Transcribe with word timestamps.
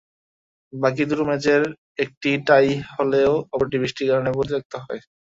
বাকি 0.73 1.03
দুটো 1.09 1.23
ম্যাচের 1.29 1.61
একটি 1.99 2.29
টাই 2.47 2.67
হলেও 2.93 3.31
অপরটি 3.53 3.77
বৃষ্টির 3.81 4.09
কারণে 4.09 4.29
পরিত্যক্ত 4.33 4.73
হয়। 4.83 5.01